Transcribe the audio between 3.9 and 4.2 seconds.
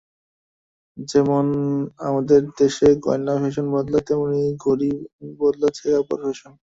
এদের